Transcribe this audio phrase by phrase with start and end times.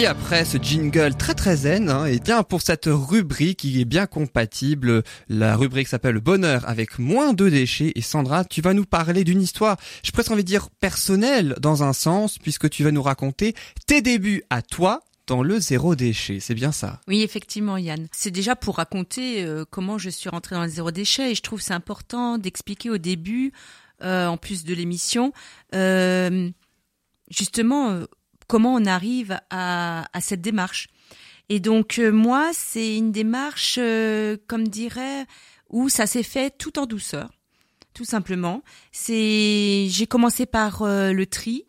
[0.00, 3.84] Et après ce jingle très très zen, hein, et bien pour cette rubrique qui est
[3.84, 7.92] bien compatible, la rubrique s'appelle Bonheur avec moins de déchets.
[7.96, 11.82] Et Sandra, tu vas nous parler d'une histoire, je presque envie de dire personnelle dans
[11.82, 13.54] un sens, puisque tu vas nous raconter
[13.86, 17.02] tes débuts à toi dans le zéro déchet, c'est bien ça?
[17.06, 18.08] Oui, effectivement, Yann.
[18.10, 21.42] C'est déjà pour raconter euh, comment je suis rentrée dans le zéro déchet et je
[21.42, 23.52] trouve c'est important d'expliquer au début,
[24.02, 25.34] euh, en plus de l'émission,
[25.74, 26.48] euh,
[27.28, 28.06] justement euh,
[28.50, 30.88] comment on arrive à, à cette démarche.
[31.48, 35.26] Et donc euh, moi, c'est une démarche, euh, comme dirait,
[35.68, 37.28] où ça s'est fait tout en douceur,
[37.94, 38.62] tout simplement.
[38.92, 41.64] C'est, j'ai commencé par euh, le tri.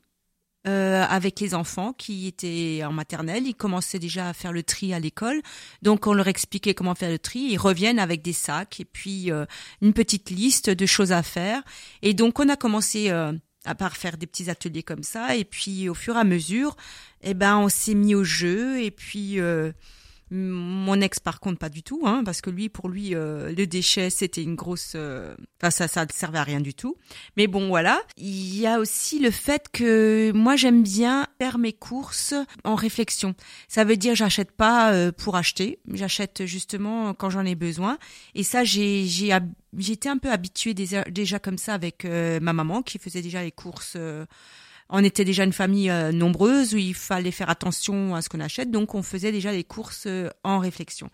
[0.67, 4.93] euh, avec les enfants qui étaient en maternelle, ils commençaient déjà à faire le tri
[4.93, 5.41] à l'école,
[5.81, 7.39] donc on leur expliquait comment faire le tri.
[7.39, 9.45] Ils reviennent avec des sacs et puis euh,
[9.81, 11.63] une petite liste de choses à faire.
[12.01, 13.33] Et donc on a commencé euh,
[13.65, 15.35] à part faire des petits ateliers comme ça.
[15.35, 16.75] Et puis au fur et à mesure,
[17.21, 18.81] eh ben on s'est mis au jeu.
[18.81, 19.71] Et puis euh,
[20.31, 23.67] mon ex par contre pas du tout, hein, parce que lui pour lui euh, le
[23.67, 26.95] déchet c'était une grosse, euh, enfin ça ça ne servait à rien du tout.
[27.35, 31.73] Mais bon voilà, il y a aussi le fait que moi j'aime bien faire mes
[31.73, 33.35] courses en réflexion.
[33.67, 37.97] Ça veut dire j'achète pas euh, pour acheter, j'achète justement quand j'en ai besoin.
[38.33, 39.37] Et ça j'ai j'ai
[39.77, 43.43] j'étais un peu habituée déjà, déjà comme ça avec euh, ma maman qui faisait déjà
[43.43, 43.97] les courses.
[44.91, 48.29] Euh, on était déjà une famille euh, nombreuse où il fallait faire attention à ce
[48.29, 51.09] qu'on achète, donc on faisait déjà les courses euh, en réflexion.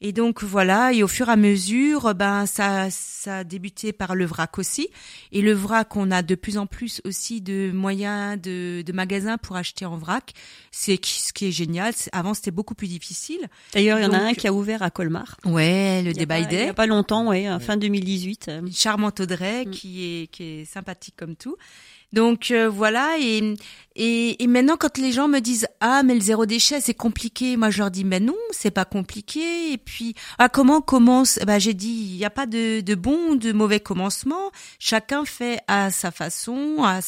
[0.00, 4.14] Et donc voilà, et au fur et à mesure, ben ça, ça a débuté par
[4.14, 4.86] le vrac aussi.
[5.32, 9.38] Et le vrac, on a de plus en plus aussi de moyens de, de magasins
[9.38, 10.34] pour acheter en vrac.
[10.70, 11.92] C'est qui- ce qui est génial.
[11.96, 13.40] C'est- Avant, c'était beaucoup plus difficile.
[13.74, 15.36] D'ailleurs, il y en a un qui a ouvert à Colmar.
[15.44, 16.68] Ouais, le pas- Il y Day.
[16.68, 18.46] a pas longtemps, ouais, fin 2018.
[18.50, 18.60] euh.
[18.60, 19.70] Une charmante Audrey Mm.
[19.72, 21.56] qui est qui est sympathique comme tout.
[22.12, 23.54] Donc euh, voilà et,
[23.94, 27.56] et et maintenant quand les gens me disent ah mais le zéro déchet c'est compliqué
[27.58, 31.38] moi je leur dis mais non c'est pas compliqué et puis ah comment commence?
[31.46, 34.50] Bah j'ai dit il n'y a pas de de bon ou de mauvais commencement.
[34.78, 37.00] Chacun fait à sa façon à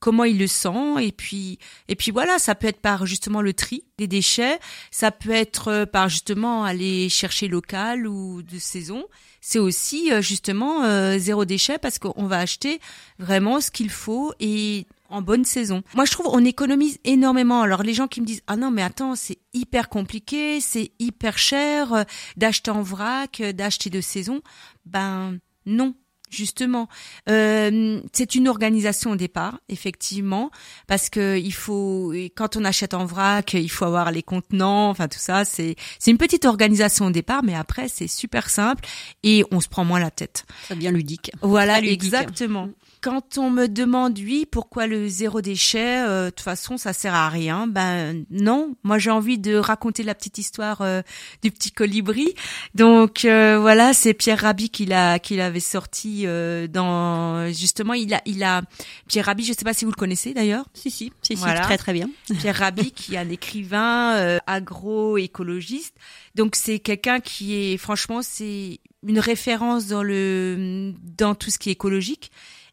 [0.00, 3.52] comment il le sent et puis et puis voilà ça peut être par justement le
[3.52, 4.58] tri des déchets
[4.90, 9.04] ça peut être euh, par justement aller chercher local ou de saison
[9.40, 12.80] c'est aussi euh, justement euh, zéro déchet parce qu'on va acheter
[13.18, 15.82] vraiment ce qu'il faut et en bonne saison.
[15.94, 17.62] Moi, je trouve on économise énormément.
[17.62, 21.38] Alors les gens qui me disent ah non mais attends c'est hyper compliqué, c'est hyper
[21.38, 22.02] cher euh,
[22.36, 24.40] d'acheter en vrac, d'acheter de saison.
[24.84, 25.94] Ben non.
[26.30, 26.88] Justement,
[27.28, 30.50] Euh, c'est une organisation au départ, effectivement,
[30.86, 35.08] parce que il faut, quand on achète en vrac, il faut avoir les contenants, enfin
[35.08, 35.44] tout ça.
[35.44, 38.84] C'est c'est une petite organisation au départ, mais après c'est super simple
[39.22, 40.44] et on se prend moins la tête.
[40.68, 41.32] Ça devient ludique.
[41.42, 42.02] Voilà, ludique.
[42.04, 42.68] exactement.
[43.00, 47.14] Quand on me demande, oui, pourquoi le zéro déchet, euh, de toute façon, ça sert
[47.14, 47.66] à rien.
[47.66, 51.00] Ben non, moi j'ai envie de raconter la petite histoire euh,
[51.42, 52.34] du petit colibri.
[52.74, 57.94] Donc euh, voilà, c'est Pierre Rabhi qui l'a, qui l'avait sorti euh, dans justement.
[57.94, 58.62] Il a, il a
[59.08, 59.44] Pierre Rabhi.
[59.44, 60.66] Je sais pas si vous le connaissez d'ailleurs.
[60.74, 62.10] Si, si, si, si, très très bien.
[62.38, 65.96] Pierre Rabhi, qui est un écrivain euh, agroécologiste.
[66.34, 71.70] Donc c'est quelqu'un qui est franchement c'est une référence dans le dans tout ce qui
[71.70, 72.30] est écologique.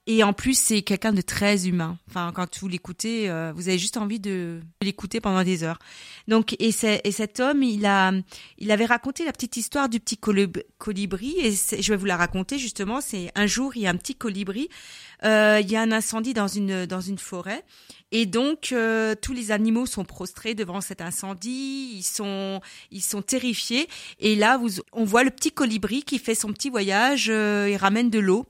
[0.09, 1.99] Et en plus, c'est quelqu'un de très humain.
[2.07, 5.79] Enfin, quand vous l'écoutez, euh, vous avez juste envie de l'écouter pendant des heures.
[6.29, 8.13] Donc, et, cet homme, il a,
[8.57, 11.35] il avait raconté la petite histoire du petit colib- colibri.
[11.39, 13.01] Et je vais vous la raconter justement.
[13.01, 14.69] C'est un jour, il y a un petit colibri.
[15.25, 17.63] euh, il y a un incendie dans une dans une forêt.
[18.13, 23.21] Et donc euh, tous les animaux sont prostrés devant cet incendie, ils sont ils sont
[23.21, 27.67] terrifiés et là vous on voit le petit colibri qui fait son petit voyage, euh,
[27.69, 28.45] il ramène de l'eau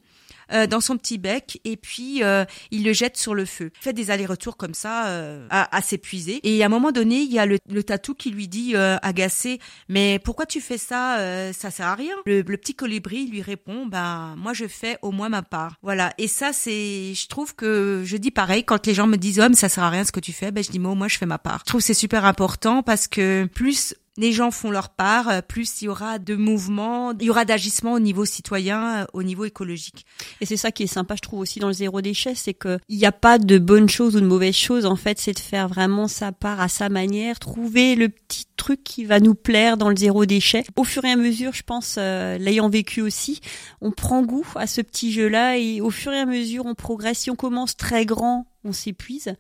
[0.54, 3.72] euh, dans son petit bec et puis euh, il le jette sur le feu.
[3.80, 7.18] Il fait des allers-retours comme ça euh, à, à s'épuiser et à un moment donné,
[7.22, 9.60] il y a le, le tatou qui lui dit euh, agacé
[9.90, 13.42] "Mais pourquoi tu fais ça euh, ça sert à rien?" Le, le petit colibri lui
[13.42, 17.56] répond "Ben moi je fais au moins ma part." Voilà, et ça c'est je trouve
[17.56, 20.04] que je dis pareil quand les gens me disent "Oh, mais ça sert à rien
[20.04, 21.82] ce que tu fais." Ben je dis "Moi moins je fais ma part." Je trouve
[21.82, 25.88] c'est super important parce que plus les gens font leur part, euh, plus il y
[25.88, 30.06] aura de mouvements, il y aura d'agissements au niveau citoyen, euh, au niveau écologique.
[30.42, 32.80] Et c'est ça qui est sympa, je trouve aussi dans le zéro déchet, c'est que
[32.90, 34.86] il n'y a pas de bonnes choses ou de mauvaises choses.
[34.86, 38.84] En fait, c'est de faire vraiment sa part à sa manière, trouver le petit truc
[38.84, 40.64] qui va nous plaire dans le zéro déchet.
[40.76, 43.40] Au fur et à mesure, je pense, euh, l'ayant vécu aussi,
[43.82, 47.20] on prend goût à ce petit jeu-là et au fur et à mesure, on progresse.
[47.20, 49.34] Si on commence très grand, on s'épuise.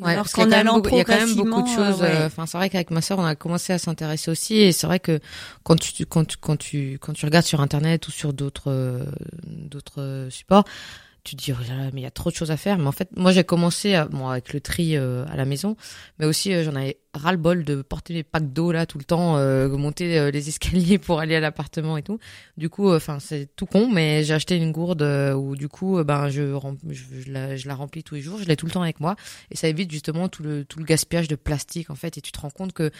[0.00, 2.02] Ouais, Alors qu'en allant beaucoup- il y a quand même beaucoup de progressivement, choses.
[2.02, 2.16] euh, ouais.
[2.22, 4.86] euh, Enfin, c'est vrai qu'avec ma sœur, on a commencé à s'intéresser aussi, et c'est
[4.86, 5.18] vrai que
[5.62, 9.04] quand tu quand tu quand tu quand tu regardes sur internet ou sur d'autres euh,
[9.46, 10.64] d'autres euh, supports,
[11.24, 12.78] tu dis, oh là mais il y a trop de choses à faire.
[12.78, 15.74] Mais en fait, moi, j'ai commencé à, bon, avec le tri euh, à la maison,
[16.18, 19.38] mais aussi, euh, j'en avais ras-le-bol de porter les packs d'eau là tout le temps,
[19.38, 22.18] euh, monter euh, les escaliers pour aller à l'appartement et tout.
[22.58, 26.28] Du coup, enfin, c'est tout con, mais j'ai acheté une gourde où du coup, ben,
[26.28, 26.58] je,
[26.90, 29.00] je, je la, je la remplis tous les jours, je l'ai tout le temps avec
[29.00, 29.16] moi,
[29.50, 32.18] et ça évite justement tout le tout le gaspillage de plastique en fait.
[32.18, 32.90] Et tu te rends compte que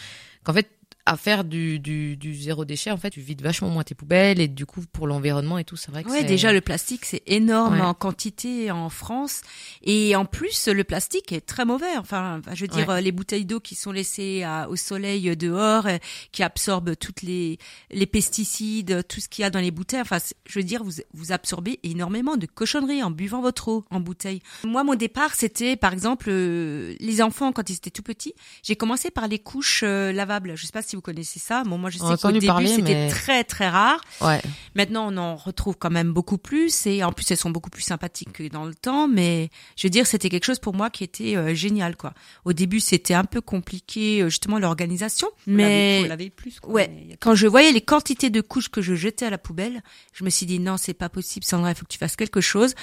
[0.45, 0.71] qu'en fait
[1.07, 4.41] à faire du, du, du zéro déchet, en fait, tu vides vachement moins tes poubelles
[4.41, 7.23] et du coup, pour l'environnement et tout, c'est vrai que Ouais, déjà le plastique c'est
[7.27, 7.81] énorme Ouais.
[7.83, 9.43] en quantité en France
[9.83, 11.97] et en plus le plastique est très mauvais.
[11.99, 12.95] Enfin, je veux dire Ouais.
[12.95, 15.99] euh, les bouteilles d'eau qui sont laissées à- au soleil euh, dehors, euh,
[16.33, 17.59] qui absorbent toutes les
[17.91, 20.01] les pesticides, tout ce qu'il y a dans les bouteilles.
[20.01, 24.01] Enfin, je veux dire vous vous absorbez énormément de cochonneries en buvant votre eau en
[24.01, 24.41] bouteille.
[24.65, 28.35] Moi, mon départ c'était par exemple euh, les enfants quand ils étaient tout petits.
[28.63, 30.57] J'ai commencé par les couches euh, lavables.
[30.57, 31.63] Je sais pas si vous connaissez ça.
[31.65, 34.01] Bon, moi je On sais qu'au début c'était mais- très très rare.
[34.21, 34.41] Ouais.
[34.75, 37.83] Maintenant, on en retrouve quand même beaucoup plus et en plus, elles sont beaucoup plus
[37.83, 39.09] sympathiques que dans le temps.
[39.09, 42.13] Mais je veux dire, c'était quelque chose pour moi qui était euh, génial, quoi.
[42.45, 45.29] Au début, c'était un peu compliqué, euh, justement, l'organisation.
[45.47, 46.61] Mais Mais laver plus.
[46.61, 46.73] Quoi.
[46.75, 49.83] ouais, Mais quand je voyais les quantités de couches que je jetais à la poubelle,
[50.13, 52.41] je me suis dit non, c'est pas possible, Sandra, il faut que tu fasses quelque
[52.41, 52.75] chose.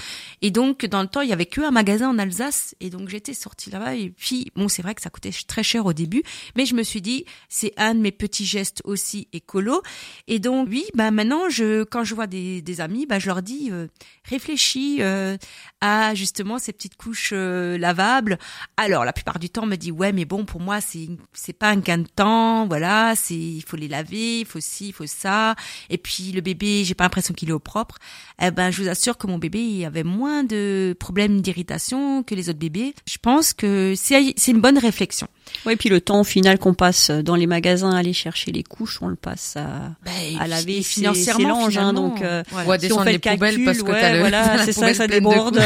[0.41, 3.09] Et donc, dans le temps, il y avait que un magasin en Alsace et donc
[3.09, 6.23] j'étais sortie là-bas et puis bon, c'est vrai que ça coûtait très cher au début,
[6.55, 9.81] mais je me suis dit c'est un mes petits gestes aussi écolo.
[10.27, 13.41] Et donc oui, bah maintenant, je quand je vois des, des amis, bah je leur
[13.41, 13.87] dis euh,
[14.25, 15.37] réfléchis euh,
[15.81, 18.37] à justement ces petites couches euh, lavables.
[18.77, 21.53] Alors la plupart du temps, on me dit ouais, mais bon, pour moi, c'est c'est
[21.53, 24.93] pas un gain de temps, voilà, c'est il faut les laver, il faut ci, il
[24.93, 25.55] faut ça.
[25.89, 27.97] Et puis le bébé, j'ai pas l'impression qu'il est au propre.
[28.41, 32.35] Eh ben, je vous assure que mon bébé il avait moins de problèmes d'irritation que
[32.35, 32.93] les autres bébés.
[33.07, 35.27] Je pense que c'est une bonne réflexion.
[35.65, 38.63] Ouais, puis le temps au final qu'on passe dans les magasins à aller chercher les
[38.63, 42.43] couches, on le passe à, Ben, à laver financièrement, c'est l'ange, hein, donc, euh.
[42.53, 44.57] Ouais, si on descendre fait les le calcul, poubelles parce que ouais, t'as le voilà,
[44.65, 45.59] c'est ça, ça déborde.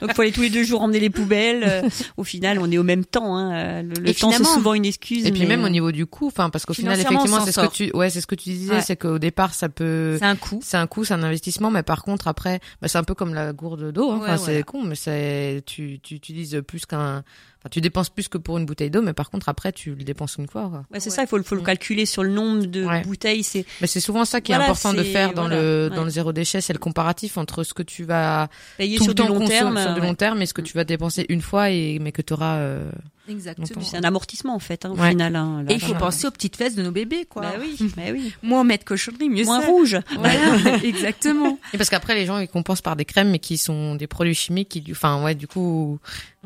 [0.00, 1.88] Donc faut aller tous les deux jours emmener les poubelles.
[2.16, 3.36] Au final, on est au même temps.
[3.36, 3.82] Hein.
[3.82, 5.26] Le, temps, c'est souvent une excuse.
[5.26, 7.60] Et puis mais, même au niveau du coût, enfin parce qu'au final effectivement c'est ce
[7.60, 8.80] que tu ouais c'est ce que tu disais, Ouais.
[8.80, 10.60] c'est qu'au départ ça peut C'est un coût.
[10.62, 13.34] c'est un coût, c'est un investissement, mais par contre après, bah, c'est un peu comme
[13.34, 14.10] la gourde d'eau.
[14.10, 14.20] hein.
[14.22, 17.22] Enfin, c'est con, mais c'est tu tu utilises plus qu'un,
[17.62, 20.02] enfin tu dépenses plus que pour une bouteille d'eau, mais par contre après tu le
[20.04, 20.68] dépenses une fois.
[20.68, 20.84] Quoi.
[20.92, 21.16] Ouais, c'est Ouais.
[21.16, 21.64] ça, il faut, le- faut le Mm.
[21.64, 23.02] calculer sur le nombre de Ouais.
[23.02, 23.42] bouteilles.
[23.44, 25.96] C'est Mais c'est souvent ça qui est Voilà, important de faire dans voilà, le ouais.
[25.96, 28.48] dans le zéro déchet, c'est le comparatif entre ce que tu vas
[28.78, 29.80] tout sur le du temps long terme.
[29.80, 32.22] sur du long terme et ce que tu vas dépenser une fois et mais que
[32.22, 32.90] tu auras euh,
[33.28, 33.66] Exactement.
[33.82, 35.10] C'est un amortissement en fait, hein, au Ouais.
[35.10, 35.36] final.
[35.36, 35.70] hein, là.
[35.72, 36.00] Et il faut Voilà.
[36.00, 37.42] penser aux petites fesses de nos bébés, quoi.
[37.42, 38.32] Bah oui, bah oui.
[38.42, 39.66] Moins mettre cochonnerie, mieux Moins c'est.
[39.66, 39.98] rouge.
[40.18, 40.34] Voilà,
[40.84, 41.58] exactement.
[41.72, 44.34] Et parce qu'après les gens ils compensent par des crèmes mais qui sont des produits
[44.34, 45.98] chimiques qui enfin ouais du coup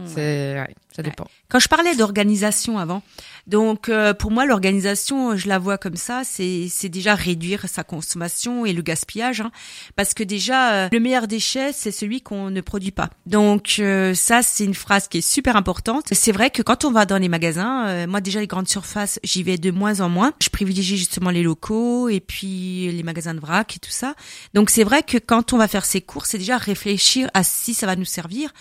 [0.04, 1.26] c'est ouais, ça dépend.
[1.48, 3.02] Quand je parlais d'organisation avant,
[3.46, 7.82] donc euh, pour moi l'organisation, je la vois comme ça, c'est c'est déjà réduire sa
[7.82, 9.50] consommation et le gaspillage, hein,
[9.94, 13.08] parce que déjà euh, le meilleur déchet c'est celui qu'on ne produit pas.
[13.24, 16.12] Donc euh, ça c'est une phrase qui est super importante.
[16.12, 19.20] C'est vrai que quand on va dans les magasins, euh, moi déjà les grandes surfaces,
[19.22, 20.32] j'y vais de moins en moins.
[20.42, 24.16] Je privilégie justement les locaux et puis les magasins de vrac et tout ça.
[24.52, 27.72] Donc c'est vrai que quand on va faire ses courses, c'est déjà réfléchir à si
[27.72, 28.52] ça va nous servir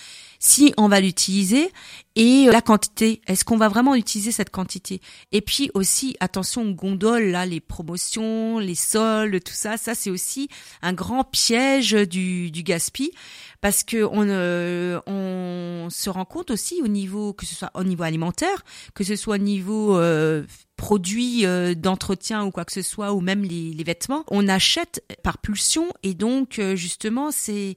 [0.46, 1.72] si on va l'utiliser
[2.16, 3.22] et la quantité.
[3.28, 5.02] Est-ce qu'on va vraiment utiliser cette quantité?
[5.32, 10.12] Et puis aussi, attention aux gondoles, là, les promotions, les soldes, tout ça, ça c'est
[10.12, 10.48] aussi
[10.82, 13.12] un grand piège du, du gaspille
[13.62, 15.35] parce que on, euh, on
[15.90, 18.64] se rend compte aussi au niveau, que ce soit au niveau alimentaire,
[18.94, 20.44] que ce soit au niveau euh,
[20.78, 25.04] produits euh, d'entretien ou quoi que ce soit, ou même les, les vêtements, on achète
[25.24, 25.88] par pulsion.
[26.04, 27.76] Et donc euh, justement c'est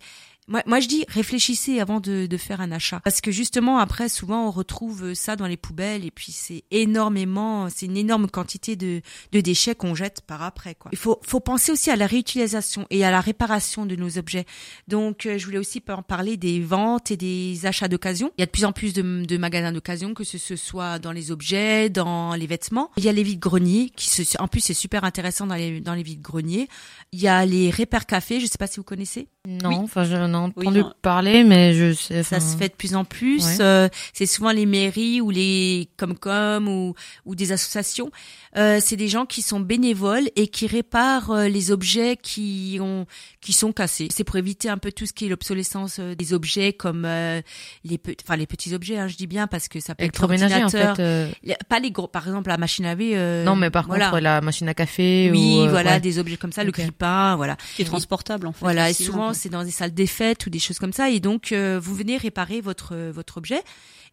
[0.49, 4.09] moi, moi, je dis réfléchissez avant de, de faire un achat parce que justement après
[4.09, 8.75] souvent on retrouve ça dans les poubelles et puis c'est énormément c'est une énorme quantité
[8.77, 9.01] de,
[9.33, 10.91] de déchets qu'on jette par après quoi.
[10.93, 14.45] Il faut faut penser aussi à la réutilisation et à la réparation de nos objets.
[14.89, 18.31] Donc euh, je voulais aussi en parler des ventes et des achats d'occasion.
[18.39, 20.99] Il y a de plus en plus de, de magasins d'occasion que ce, ce soit
[20.99, 22.91] dans les objets, dans les vêtements.
[22.97, 25.81] Il y a les vides greniers qui se en plus c'est super intéressant dans les
[25.81, 26.69] dans les vides greniers.
[27.13, 29.29] Il y a les repères cafés, je sais pas si vous connaissez.
[29.47, 29.77] Non, Oui.
[29.77, 30.93] enfin j'en ai entendu Oui, non.
[31.03, 33.45] parler mais je sais Ça se fait de plus en plus.
[33.45, 33.57] Ouais.
[33.61, 38.11] Euh, c'est souvent les mairies ou les Comcom ou, ou des associations.
[38.57, 43.05] Euh, c'est des gens qui sont bénévoles et qui réparent euh, les objets qui ont
[43.41, 44.09] qui sont cassés.
[44.11, 47.41] C'est pour éviter un peu tout ce qui est l'obsolescence euh, des objets comme euh,
[47.85, 48.97] les pe- enfin les petits objets.
[48.99, 50.97] Hein, je dis bien parce que ça peut être électroménager en l'ordinateur.
[50.97, 51.03] fait.
[51.03, 51.29] euh,
[51.69, 52.09] pas les gros.
[52.09, 53.13] Par exemple la machine à laver.
[53.17, 54.07] euh, non mais par voilà.
[54.11, 56.01] contre la machine à café Oui, ou euh, voilà, ouais.
[56.01, 56.77] des objets comme ça, le Ok.
[56.77, 57.57] grille-pain, voilà.
[57.77, 58.61] Qui est transportable en fait.
[58.61, 61.11] Voilà, et facilement, souvent c'est dans des salles des fêtes ou des choses comme ça.
[61.11, 63.63] Et donc, euh, vous venez réparer votre votre objet.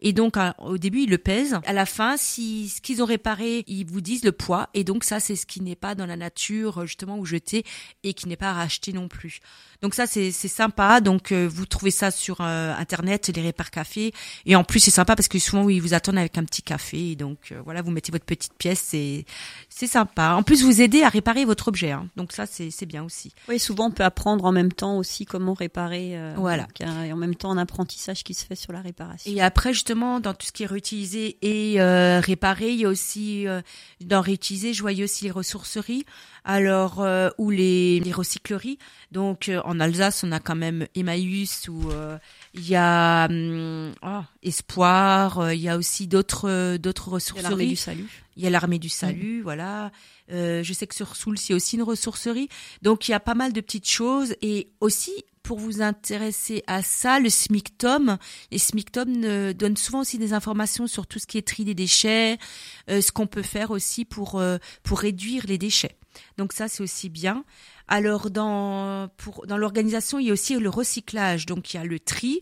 [0.02, 1.58] Et donc, au début, ils le pèsent.
[1.66, 4.70] À la fin, si ce qu'ils ont réparé, ils vous disent le poids.
[4.74, 7.64] Et donc, ça, c'est ce qui n'est pas dans la nature, justement, ou jeté,
[8.04, 9.40] et qui n'est pas racheté non plus.
[9.82, 11.02] Donc ça, c'est sympa.
[11.02, 14.14] Donc, euh, vous trouvez ça sur euh, Internet, les répar café.
[14.46, 17.12] Et en plus, c'est sympa parce que souvent, ils vous attendent avec un petit café.
[17.12, 18.80] Et donc, euh, voilà, vous mettez votre petite pièce.
[18.80, 19.26] C'est
[19.78, 20.36] c'est sympa.
[20.36, 21.92] En plus, vous aidez à réparer votre objet.
[21.92, 22.08] hein.
[22.16, 23.34] Donc ça, c'est bien aussi.
[23.50, 26.18] Oui, souvent on peut apprendre en même temps aussi comment réparer.
[26.18, 26.64] euh, Voilà.
[26.64, 29.30] donc, a- et en même temps un apprentissage qui se fait sur la réparation.
[29.30, 32.90] Et après, justement, dans tout ce qui est réutilisé et euh, réparé, il y a
[32.90, 33.62] aussi, euh,
[34.00, 36.06] dans réutilisé, je voyais aussi les ressourceries,
[36.46, 38.78] alors euh, ou les, les recycleries.
[39.12, 42.18] Donc, euh, en Alsace, on a quand même Emmaüs, où euh,
[42.54, 47.12] il y a hum, oh, Espoir, euh, il y a aussi d'autres euh, d'autres a
[47.12, 47.68] l'armée ressourceries.
[47.68, 48.25] du salut.
[48.36, 49.92] Il y a l'armée du salut, voilà.
[50.32, 52.50] Euh, je sais que sur Soul, il y a aussi une ressourcerie.
[52.82, 54.36] Donc, il y a pas mal de petites choses.
[54.42, 55.14] Et aussi,
[55.46, 58.18] pour vous intéresser à ça, le SMICTOM,
[58.52, 61.76] les SMICTOM euh, donnent souvent aussi des informations sur tout ce qui est tri des
[61.76, 62.40] déchets,
[62.90, 65.98] euh, ce qu'on peut faire aussi pour, euh, pour réduire les déchets.
[66.38, 67.46] Donc ça, c'est aussi bien.
[67.88, 71.46] Alors, dans, pour, dans l'organisation, il y a aussi le recyclage.
[71.46, 72.42] Donc, il y a le tri.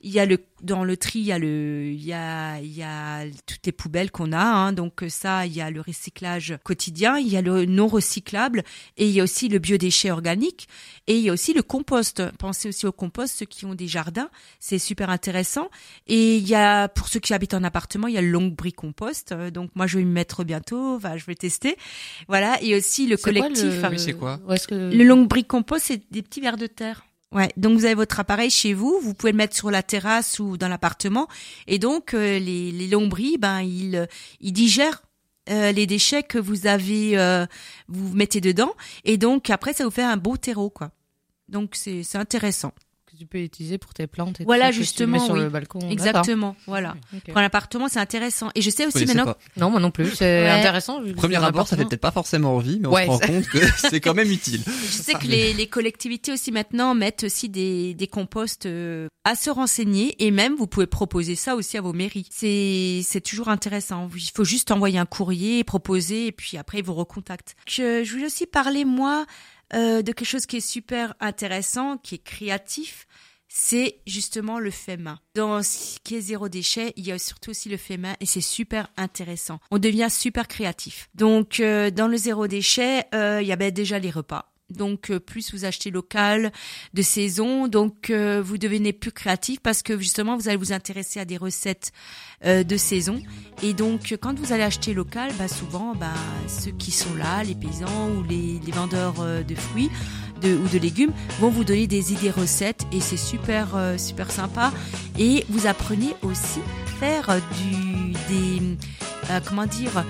[0.00, 2.72] Il y a le dans le tri, il y a le il y a il
[2.76, 5.80] y a toutes les poubelles qu'on a hein, donc euh, ça il y a le
[5.80, 8.62] recyclage quotidien, il y a le non recyclable
[8.96, 10.68] et il y a aussi le biodéchet organique
[11.08, 12.22] et il y a aussi le compost.
[12.38, 15.68] Pensez aussi au compost ceux qui ont des jardins, c'est super intéressant
[16.06, 18.54] et il y a pour ceux qui habitent en appartement, il y a le long
[18.76, 21.76] compost Euh, donc moi je vais m'y mettre bientôt, enfin je vais tester.
[22.28, 23.88] Voilà, et aussi le C'est quoi, collectif le-
[24.48, 27.04] Oui, c'est quoi le long compost, c'est des petits vers de terre.
[27.30, 30.38] Ouais, donc vous avez votre appareil chez vous, vous pouvez le mettre sur la terrasse
[30.38, 31.28] ou dans l'appartement,
[31.66, 34.06] et donc euh, les, les longs bris, ben ils, euh,
[34.40, 35.02] ils digèrent
[35.50, 37.44] euh, les déchets que vous avez, euh,
[37.88, 40.90] vous mettez dedans, et donc après ça vous fait un beau terreau quoi.
[41.48, 42.72] Donc c'est intéressant.
[43.18, 45.40] Tu peux utiliser pour tes plantes et Voilà, tout, que tu justement, mets sur oui.
[45.40, 45.78] le balcon.
[45.80, 45.92] D'accord.
[45.92, 46.96] Exactement, voilà.
[47.14, 47.32] Ok.
[47.32, 48.50] Pour l'appartement, c'est intéressant.
[48.54, 49.24] Et je sais aussi maintenant.
[49.24, 49.38] pas.
[49.56, 50.10] Non, moi non plus.
[50.14, 50.48] C'est Ouais.
[50.50, 51.00] intéressant.
[51.16, 53.46] Premier abord, ça fait peut-être pas forcément envie, mais on Ouais, se rend ça- compte
[53.48, 54.62] que c'est quand même utile.
[54.66, 59.34] Je sais que les, les collectivités aussi maintenant mettent aussi des, des composts euh, à
[59.34, 62.26] se renseigner et même vous pouvez proposer ça aussi à vos mairies.
[62.30, 64.08] C'est c'est toujours intéressant.
[64.14, 67.54] Il faut juste envoyer un courrier, proposer et puis après ils vous recontactent.
[67.68, 69.26] Je, je voulais aussi parler moi
[69.74, 73.06] euh, de quelque chose qui est super intéressant, qui est créatif.
[73.48, 75.18] C'est justement le fait main.
[75.34, 78.26] Dans ce qui est zéro déchet, il y a surtout aussi le fait main et
[78.26, 79.58] c'est super intéressant.
[79.70, 81.08] On devient super créatif.
[81.14, 84.52] Donc euh, dans le zéro déchet, euh, il y a ben, déjà les repas.
[84.70, 86.52] Donc euh, plus vous achetez local,
[86.94, 91.20] de saison, donc euh, vous devenez plus créatif parce que justement vous allez vous intéresser
[91.20, 91.92] à des recettes
[92.44, 93.20] euh, de saison.
[93.64, 96.12] Et donc quand vous allez acheter local, bah, souvent bah,
[96.46, 99.90] ceux qui sont là, les paysans ou les, les vendeurs euh, de fruits
[100.40, 104.30] de, ou de légumes vont vous donner des idées recettes et c'est super euh, super
[104.30, 104.72] sympa.
[105.18, 106.60] Et vous apprenez aussi
[107.00, 108.62] faire du des
[109.46, 110.04] comment dire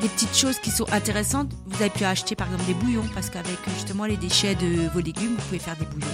[0.00, 1.50] des petites choses qui sont intéressantes.
[1.66, 5.00] Vous avez pu acheter par exemple des bouillons parce qu'avec justement les déchets de vos
[5.00, 6.06] légumes, vous pouvez faire des bouillons.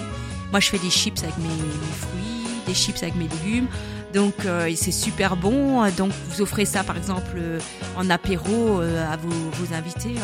[0.51, 3.67] Moi, je fais des chips avec mes, fruits, des chips avec mes légumes.
[4.13, 5.85] Donc, euh, c'est super bon.
[5.97, 7.59] Donc, vous offrez ça par exemple euh,
[7.97, 10.15] en apéro euh, à vos, invités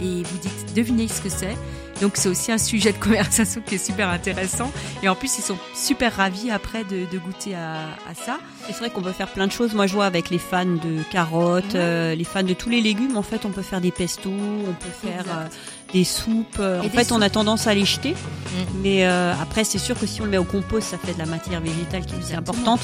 [0.00, 1.56] et vous dites devinez ce que c'est.
[2.02, 4.70] Donc, c'est aussi un sujet de conversation qui est super intéressant.
[5.02, 8.36] Et en plus, ils sont super ravis après de, de goûter à, à ça.
[8.66, 9.72] C'est vrai qu'on peut faire plein de choses.
[9.72, 11.80] Moi, je vois avec les fans de carottes, Ouais.
[11.80, 13.16] euh, les fans de tous les légumes.
[13.16, 15.46] En fait, on peut faire des pestos, on peut faire euh,
[15.94, 16.58] des soupes.
[16.60, 18.10] Euh, Et En des fait, on a tendance à les jeter.
[18.10, 18.56] Mm.
[18.82, 21.18] Mais euh, après, c'est sûr que si on le met au compost, ça fait de
[21.18, 22.80] la matière végétale qui est importante.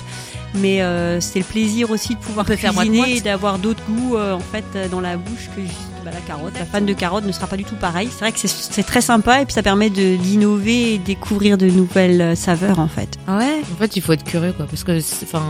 [0.54, 3.09] Mais euh, c'est le plaisir aussi de pouvoir cuisiner moite-moite.
[3.11, 6.53] et d'avoir d'autres goûts euh, en fait dans la bouche que juste bah, la carotte.
[6.59, 8.09] La fan de carotte ne sera pas du tout pareil.
[8.11, 11.59] C'est vrai que c'est- c'est très sympa et puis ça permet de d'innover et découvrir
[11.59, 13.19] de nouvelles euh, saveurs en fait.
[13.29, 13.61] Ouais.
[13.73, 15.43] En fait, il faut être curieux, quoi, parce que, enfin,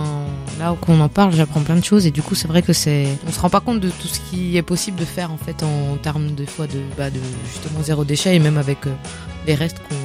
[0.59, 3.07] là qu'on en parle, j'apprends plein de choses, et du coup, c'est vrai que c'est,
[3.27, 5.63] on se rend pas compte de tout ce qui est possible de faire, en fait,
[5.63, 7.19] en termes de fois de, bah, de
[7.53, 8.91] justement zéro déchet, et même avec euh,
[9.47, 9.97] les restes qu'on.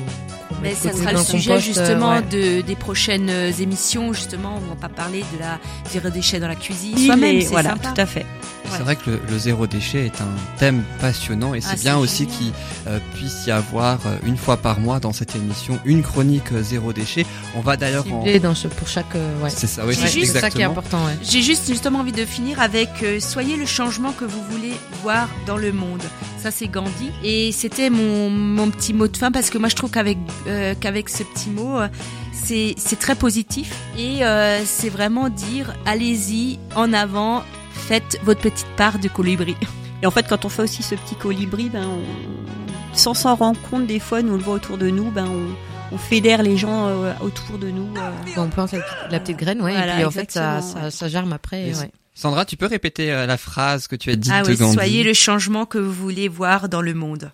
[0.61, 2.21] Mais ça sera le sujet compost, euh, justement ouais.
[2.23, 5.59] de, des prochaines euh, émissions justement où on va parler de la
[5.91, 6.97] zéro déchet dans la cuisine.
[6.97, 7.89] Soi-même, voilà, sympa.
[7.93, 8.25] tout à fait.
[8.69, 11.93] C'est vrai que le, le zéro déchet est un thème passionnant et c'est Ah, bien
[11.95, 12.37] c'est aussi génial.
[12.37, 12.51] qu'il
[12.87, 16.61] euh, puisse y avoir euh, une fois par mois dans cette émission une chronique euh,
[16.63, 17.25] zéro déchet.
[17.55, 18.25] On va d'ailleurs en...
[18.41, 19.49] Dans ce, pour chaque, euh, ouais.
[19.49, 21.17] C'est ça, oui, C'est juste ça qui est important, ouais.
[21.23, 25.29] J'ai juste justement envie de finir avec euh, soyez le changement que vous voulez voir
[25.45, 26.03] dans le monde.
[26.37, 29.75] Ça c'est Gandhi et c'était mon, mon petit mot de fin parce que moi je
[29.75, 30.17] trouve qu'avec
[30.47, 31.87] euh, qu'avec ce petit mot euh,
[32.31, 38.67] c'est c'est très positif et euh, c'est vraiment dire allez-y en avant faites votre petite
[38.77, 39.55] part de colibri.
[40.03, 43.59] Et en fait, quand on fait aussi ce petit colibri, ben, on- sans s'en rendre
[43.71, 46.55] compte, des fois, nous on le voit autour de nous, ben, on, on fédère les
[46.57, 47.87] gens euh, autour de nous.
[47.97, 48.11] euh.
[48.37, 48.79] on plante la,
[49.09, 51.73] la petite graine, ouais, Voilà, et puis en fait ça, ça, ça germe après.
[51.73, 51.91] Ouais.
[52.17, 55.13] Sandra, tu peux répéter euh, la phrase que tu as dite Ah oui, soyez le
[55.13, 57.31] changement que vous voulez voir dans le monde.